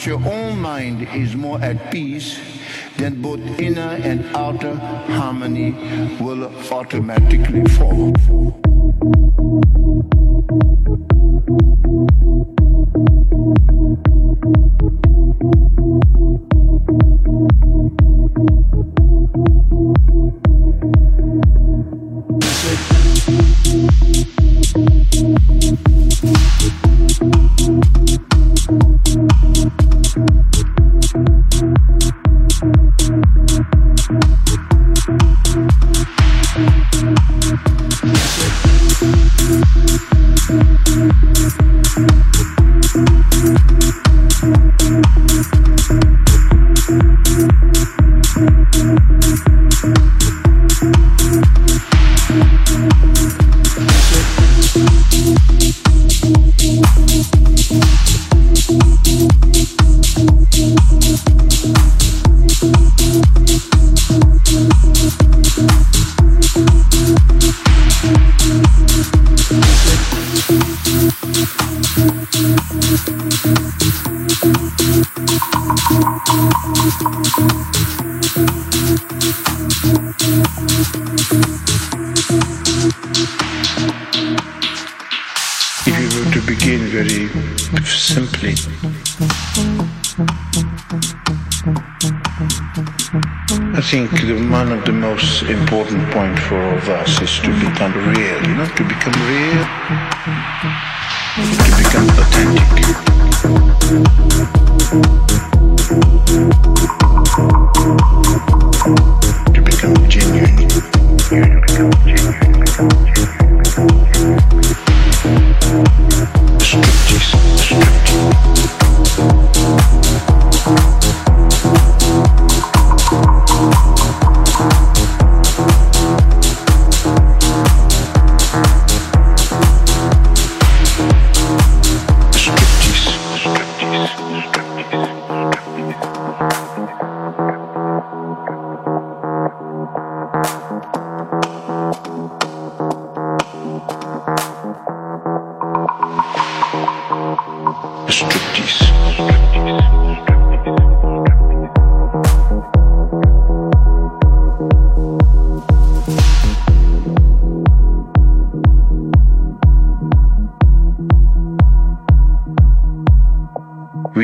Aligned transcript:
Once 0.00 0.06
your 0.06 0.32
own 0.32 0.58
mind 0.58 1.06
is 1.14 1.36
more 1.36 1.60
at 1.60 1.92
peace, 1.92 2.40
then 2.96 3.20
both 3.20 3.38
inner 3.60 4.00
and 4.02 4.24
outer 4.34 4.74
harmony 4.74 5.72
will 6.18 6.44
automatically 6.72 7.62
follow. 7.76 8.59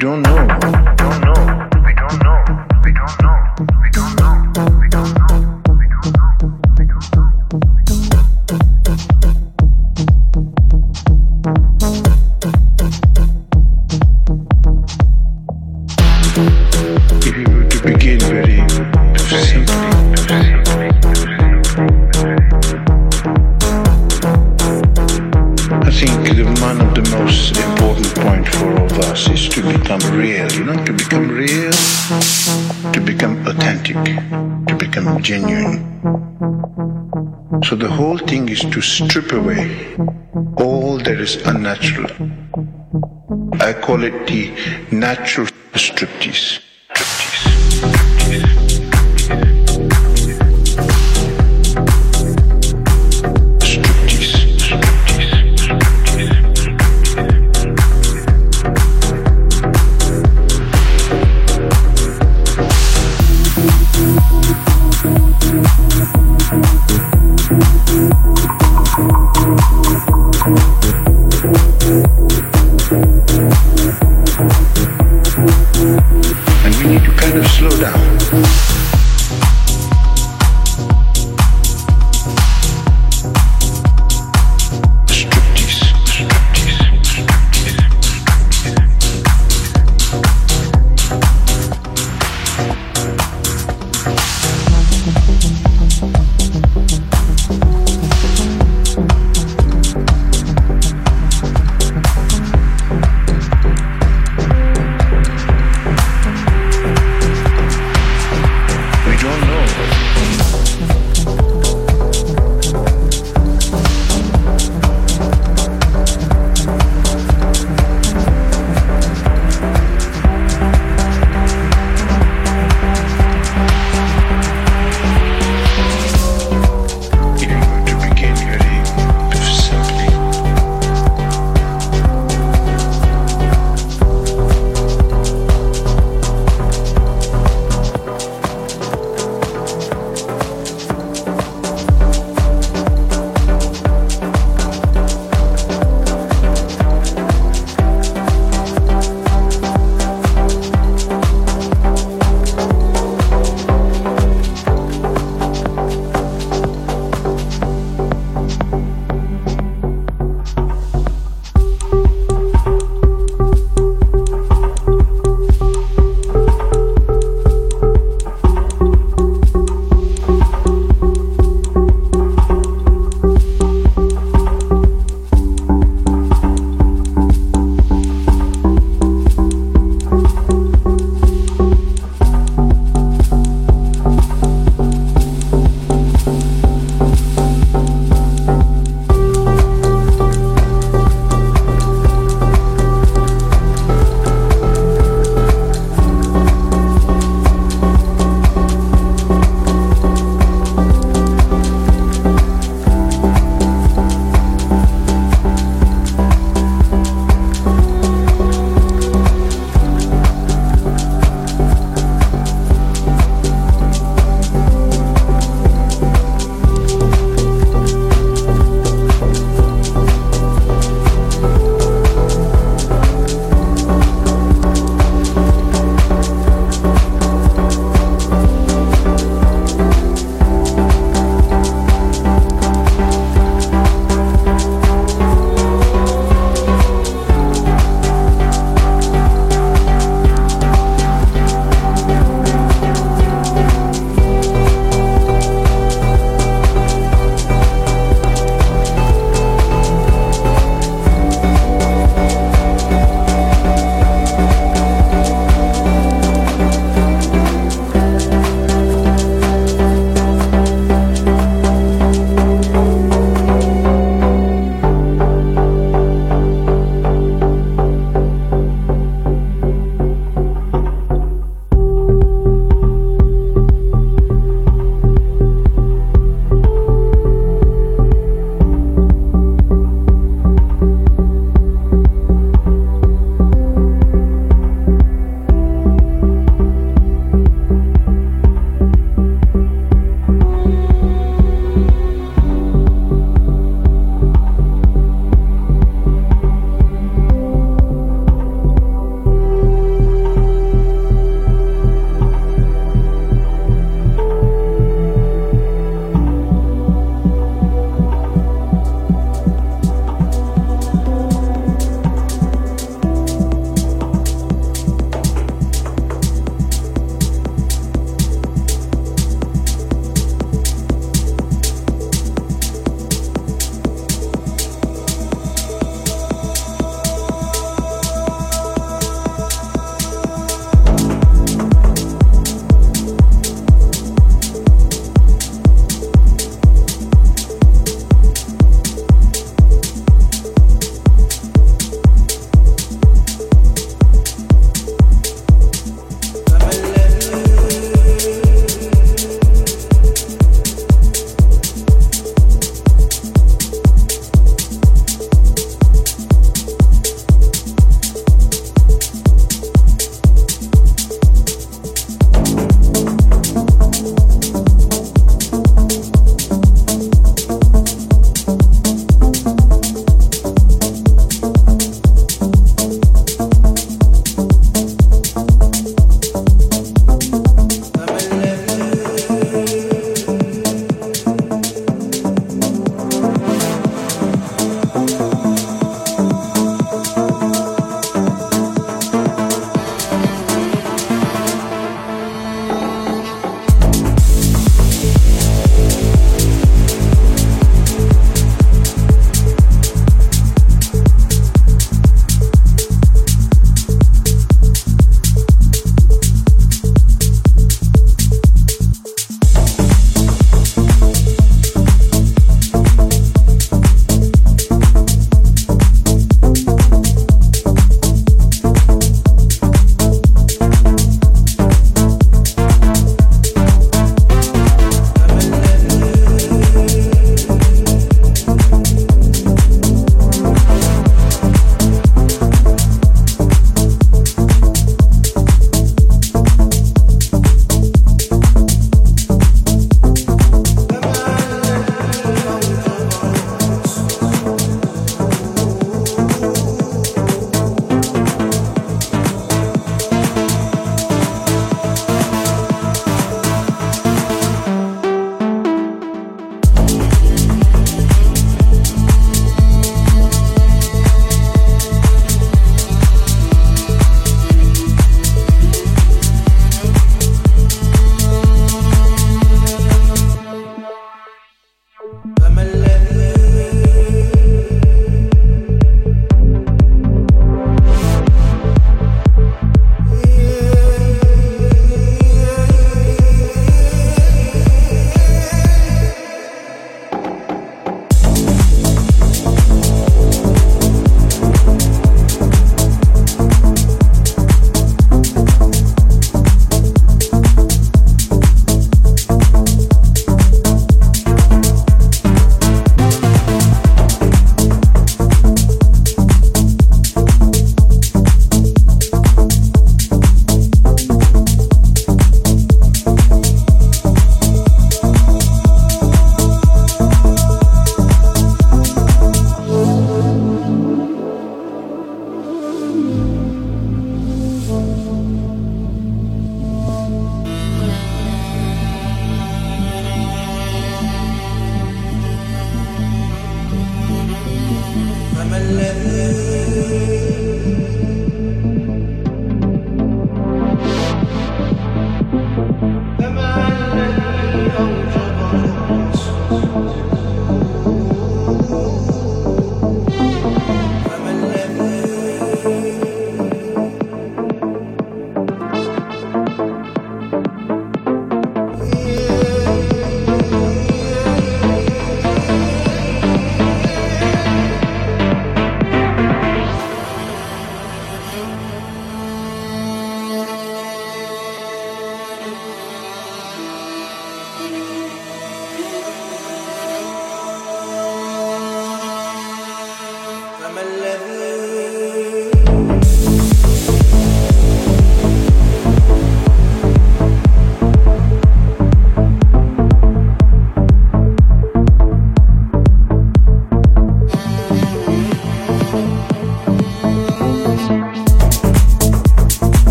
don't 0.00 0.22
know. 0.22 0.79
Strip 38.82 39.32
away 39.32 39.96
all 40.56 40.98
that 40.98 41.20
is 41.20 41.36
unnatural. 41.46 42.10
I 43.60 43.72
call 43.72 44.02
it 44.02 44.26
the 44.26 44.50
natural 44.90 45.46
striptease. 45.74 46.69